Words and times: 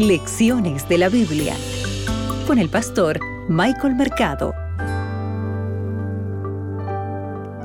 Lecciones 0.00 0.88
de 0.88 0.96
la 0.96 1.10
Biblia 1.10 1.54
con 2.46 2.58
el 2.58 2.70
pastor 2.70 3.20
Michael 3.50 3.96
Mercado. 3.96 4.54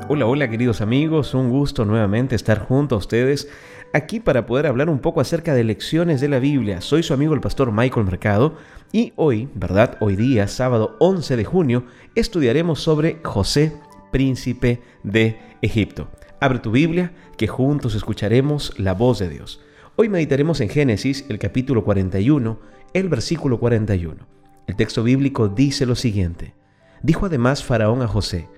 Hola, 0.09 0.25
hola 0.25 0.49
queridos 0.49 0.81
amigos, 0.81 1.33
un 1.33 1.49
gusto 1.49 1.85
nuevamente 1.85 2.35
estar 2.35 2.59
junto 2.59 2.95
a 2.95 2.97
ustedes 2.97 3.47
aquí 3.93 4.19
para 4.19 4.45
poder 4.45 4.67
hablar 4.67 4.89
un 4.89 4.99
poco 4.99 5.21
acerca 5.21 5.53
de 5.53 5.63
lecciones 5.63 6.19
de 6.19 6.27
la 6.27 6.39
Biblia. 6.39 6.81
Soy 6.81 7.03
su 7.03 7.13
amigo 7.13 7.33
el 7.33 7.39
pastor 7.39 7.71
Michael 7.71 8.05
Mercado 8.05 8.57
y 8.91 9.13
hoy, 9.15 9.47
¿verdad? 9.55 9.95
Hoy 10.01 10.17
día, 10.17 10.49
sábado 10.49 10.97
11 10.99 11.37
de 11.37 11.45
junio, 11.45 11.85
estudiaremos 12.15 12.81
sobre 12.81 13.21
José, 13.23 13.77
príncipe 14.11 14.81
de 15.03 15.39
Egipto. 15.61 16.09
Abre 16.41 16.59
tu 16.59 16.71
Biblia, 16.71 17.13
que 17.37 17.47
juntos 17.47 17.95
escucharemos 17.95 18.77
la 18.77 18.93
voz 18.93 19.19
de 19.19 19.29
Dios. 19.29 19.61
Hoy 19.97 20.09
meditaremos 20.09 20.59
en 20.59 20.67
Génesis, 20.67 21.23
el 21.29 21.39
capítulo 21.39 21.85
41, 21.85 22.59
el 22.93 23.07
versículo 23.07 23.61
41. 23.61 24.27
El 24.67 24.75
texto 24.75 25.03
bíblico 25.03 25.47
dice 25.47 25.85
lo 25.85 25.95
siguiente. 25.95 26.53
Dijo 27.01 27.27
además 27.27 27.63
Faraón 27.63 28.01
a 28.01 28.07
José, 28.09 28.49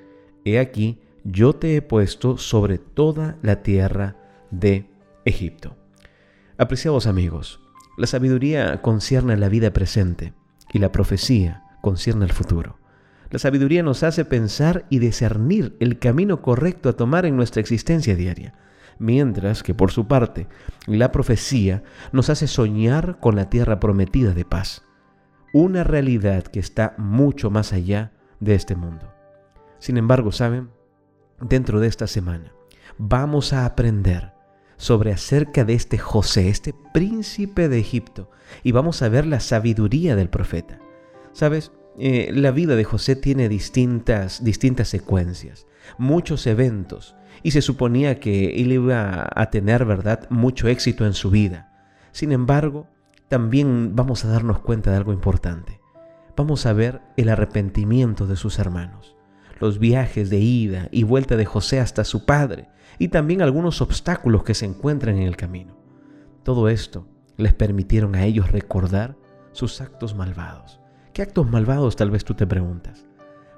He 0.46 0.58
aquí, 0.58 1.00
yo 1.24 1.54
te 1.54 1.76
he 1.76 1.84
puesto 1.84 2.40
sobre 2.40 2.80
toda 2.80 3.38
la 3.44 3.62
tierra 3.62 4.16
de 4.50 4.90
Egipto. 5.26 5.78
Apreciados 6.58 7.06
amigos, 7.06 7.60
la 8.00 8.08
sabiduría 8.08 8.82
concierne 8.82 9.38
la 9.38 9.48
vida 9.48 9.72
presente 9.74 10.34
y 10.74 10.80
la 10.80 10.92
profecía 10.92 11.66
concierne 11.82 12.26
el 12.26 12.32
futuro. 12.32 12.80
La 13.30 13.38
sabiduría 13.38 13.84
nos 13.84 14.02
hace 14.02 14.26
pensar 14.26 14.88
y 14.90 14.98
discernir 14.98 15.76
el 15.80 16.00
camino 16.00 16.42
correcto 16.42 16.90
a 16.90 16.94
tomar 16.94 17.28
en 17.28 17.36
nuestra 17.36 17.62
existencia 17.62 18.16
diaria, 18.16 18.56
mientras 19.00 19.64
que 19.64 19.74
por 19.74 19.92
su 19.92 20.08
parte 20.08 20.48
la 20.86 21.12
profecía 21.12 21.84
nos 22.12 22.30
hace 22.30 22.48
soñar 22.48 23.20
con 23.20 23.36
la 23.36 23.50
tierra 23.50 23.80
prometida 23.80 24.34
de 24.34 24.46
paz, 24.46 24.84
una 25.54 25.84
realidad 25.84 26.44
que 26.44 26.60
está 26.60 26.96
mucho 26.98 27.50
más 27.50 27.74
allá 27.74 28.12
de 28.40 28.56
este 28.56 28.76
mundo. 28.76 29.14
Sin 29.80 29.98
embargo, 29.98 30.32
¿saben? 30.32 30.70
Dentro 31.40 31.80
de 31.80 31.88
esta 31.88 32.08
semana 32.08 32.54
vamos 32.98 33.54
a 33.54 33.66
aprender 33.66 34.34
sobre 34.78 35.12
acerca 35.12 35.64
de 35.64 35.74
este 35.74 35.98
José, 35.98 36.50
este 36.50 36.74
príncipe 36.94 37.68
de 37.68 37.80
Egipto, 37.80 38.30
y 38.64 38.72
vamos 38.72 39.02
a 39.02 39.10
ver 39.10 39.26
la 39.26 39.40
sabiduría 39.40 40.16
del 40.16 40.30
profeta. 40.30 40.80
¿Sabes? 41.34 41.72
Eh, 42.00 42.30
la 42.32 42.52
vida 42.52 42.76
de 42.76 42.84
José 42.84 43.16
tiene 43.16 43.50
distintas, 43.50 44.44
distintas 44.44 44.88
secuencias, 44.88 45.66
muchos 45.98 46.46
eventos, 46.46 47.16
y 47.42 47.52
se 47.52 47.64
suponía 47.64 48.20
que 48.20 48.62
él 48.62 48.72
iba 48.72 49.28
a 49.34 49.50
tener, 49.50 49.84
¿verdad?, 49.84 50.28
mucho 50.30 50.68
éxito 50.68 51.08
en 51.08 51.14
su 51.14 51.32
vida. 51.32 51.72
Sin 52.12 52.32
embargo, 52.32 52.88
también 53.30 53.96
vamos 53.96 54.24
a 54.24 54.28
darnos 54.28 54.60
cuenta 54.60 54.92
de 54.92 54.98
algo 54.98 55.12
importante. 55.12 55.82
Vamos 56.36 56.68
a 56.68 56.74
ver 56.74 57.02
el 57.18 57.30
arrepentimiento 57.30 58.28
de 58.28 58.36
sus 58.36 58.60
hermanos, 58.60 59.16
los 59.60 59.80
viajes 59.80 60.30
de 60.30 60.40
ida 60.40 60.90
y 60.92 61.02
vuelta 61.02 61.36
de 61.36 61.46
José 61.46 61.80
hasta 61.80 62.04
su 62.04 62.26
padre, 62.26 62.70
y 63.00 63.08
también 63.08 63.42
algunos 63.42 63.82
obstáculos 63.82 64.44
que 64.44 64.54
se 64.54 64.66
encuentran 64.68 65.18
en 65.18 65.24
el 65.24 65.36
camino. 65.36 65.80
Todo 66.44 66.70
esto 66.70 67.08
les 67.38 67.56
permitieron 67.56 68.16
a 68.16 68.26
ellos 68.26 68.52
recordar 68.52 69.18
sus 69.52 69.82
actos 69.82 70.16
malvados 70.16 70.80
¿Qué 71.18 71.24
actos 71.24 71.50
malvados 71.50 71.96
tal 71.96 72.12
vez 72.12 72.24
tú 72.24 72.36
te 72.36 72.46
preguntas? 72.46 73.08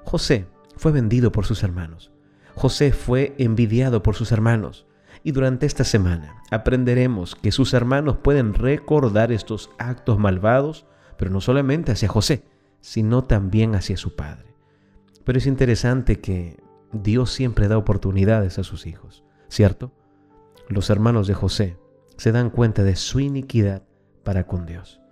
José 0.04 0.46
fue 0.78 0.92
vendido 0.92 1.30
por 1.30 1.44
sus 1.44 1.62
hermanos. 1.62 2.10
José 2.54 2.90
fue 2.90 3.34
envidiado 3.36 4.02
por 4.02 4.14
sus 4.14 4.32
hermanos. 4.32 4.86
Y 5.24 5.32
durante 5.32 5.66
esta 5.66 5.84
semana 5.84 6.36
aprenderemos 6.50 7.34
que 7.34 7.52
sus 7.52 7.74
hermanos 7.74 8.16
pueden 8.16 8.54
recordar 8.54 9.30
estos 9.30 9.68
actos 9.78 10.18
malvados, 10.18 10.86
pero 11.18 11.30
no 11.30 11.42
solamente 11.42 11.92
hacia 11.92 12.08
José, 12.08 12.44
sino 12.80 13.24
también 13.24 13.74
hacia 13.74 13.98
su 13.98 14.16
padre. 14.16 14.54
Pero 15.24 15.36
es 15.36 15.46
interesante 15.46 16.18
que 16.18 16.56
Dios 16.92 17.30
siempre 17.30 17.68
da 17.68 17.76
oportunidades 17.76 18.58
a 18.58 18.64
sus 18.64 18.86
hijos, 18.86 19.22
¿cierto? 19.48 19.92
Los 20.70 20.88
hermanos 20.88 21.26
de 21.26 21.34
José 21.34 21.76
se 22.16 22.32
dan 22.32 22.48
cuenta 22.48 22.84
de 22.84 22.96
su 22.96 23.20
iniquidad 23.20 23.82
para 24.24 24.46
con 24.46 24.64
Dios. 24.64 25.02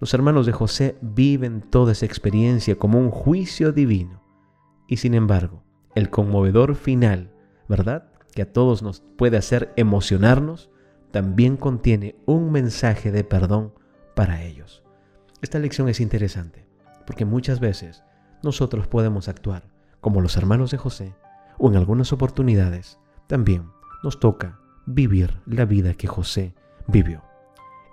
Los 0.00 0.14
hermanos 0.14 0.46
de 0.46 0.52
José 0.52 0.96
viven 1.00 1.60
toda 1.60 1.92
esa 1.92 2.06
experiencia 2.06 2.76
como 2.76 2.98
un 2.98 3.10
juicio 3.10 3.72
divino. 3.72 4.22
Y 4.86 4.98
sin 4.98 5.14
embargo, 5.14 5.64
el 5.94 6.08
conmovedor 6.08 6.76
final, 6.76 7.32
¿verdad? 7.68 8.12
Que 8.32 8.42
a 8.42 8.52
todos 8.52 8.82
nos 8.82 9.00
puede 9.16 9.36
hacer 9.36 9.72
emocionarnos, 9.76 10.70
también 11.10 11.56
contiene 11.56 12.16
un 12.26 12.52
mensaje 12.52 13.10
de 13.10 13.24
perdón 13.24 13.72
para 14.14 14.42
ellos. 14.42 14.84
Esta 15.42 15.58
lección 15.58 15.88
es 15.88 16.00
interesante, 16.00 16.66
porque 17.06 17.24
muchas 17.24 17.58
veces 17.60 18.04
nosotros 18.42 18.86
podemos 18.86 19.28
actuar 19.28 19.68
como 20.00 20.20
los 20.20 20.36
hermanos 20.36 20.70
de 20.70 20.78
José, 20.78 21.14
o 21.58 21.68
en 21.68 21.76
algunas 21.76 22.12
oportunidades 22.12 22.98
también 23.26 23.70
nos 24.02 24.20
toca 24.20 24.60
vivir 24.86 25.40
la 25.44 25.64
vida 25.64 25.94
que 25.94 26.06
José 26.06 26.54
vivió. 26.86 27.22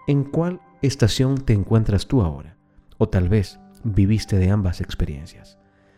¿En 0.07 0.23
cuál 0.23 0.61
estación 0.81 1.37
te 1.37 1.53
encuentras 1.53 2.07
tú 2.07 2.21
ahora? 2.21 2.57
O 2.97 3.09
tal 3.09 3.29
vez 3.29 3.59
viviste 3.83 4.37
de 4.37 4.49
ambas 4.49 4.81
experiencias. 4.81 5.57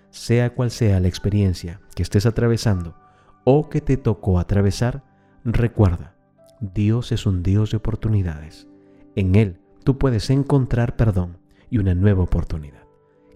Sea 0.09 0.53
cual 0.53 0.71
sea 0.71 0.99
la 0.99 1.07
experiencia 1.07 1.79
que 1.95 2.03
estés 2.03 2.25
atravesando 2.25 2.95
o 3.43 3.69
que 3.69 3.81
te 3.81 3.97
tocó 3.97 4.39
atravesar, 4.39 5.03
recuerda, 5.43 6.15
Dios 6.59 7.11
es 7.11 7.25
un 7.25 7.43
Dios 7.43 7.71
de 7.71 7.77
oportunidades. 7.77 8.67
En 9.15 9.35
Él 9.35 9.59
tú 9.83 9.97
puedes 9.97 10.29
encontrar 10.29 10.95
perdón 10.95 11.37
y 11.69 11.77
una 11.77 11.95
nueva 11.95 12.23
oportunidad. 12.23 12.83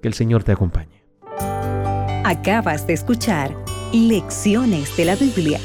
Que 0.02 0.08
el 0.08 0.14
Señor 0.14 0.44
te 0.44 0.52
acompañe. 0.52 1.04
Acabas 2.26 2.88
de 2.88 2.94
escuchar 2.94 3.56
Lecciones 3.94 4.96
de 4.96 5.06
la 5.06 5.16
Biblia 5.16 5.60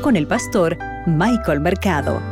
con 0.00 0.16
el 0.16 0.26
pastor 0.26 0.78
Michael 1.06 1.60
Mercado. 1.60 2.31